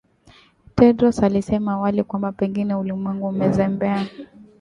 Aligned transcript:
Tedros 0.75 1.19
alisema 1.23 1.71
awali 1.73 2.03
kwamba 2.03 2.31
pengine 2.31 2.75
ulimwengu 2.75 3.27
umezembea 3.27 4.07